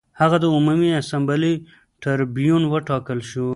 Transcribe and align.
هغه 0.19 0.37
د 0.39 0.45
عمومي 0.55 0.89
اسامبلې 1.01 1.53
ټربیون 2.01 2.61
وټاکل 2.73 3.19
شو 3.29 3.47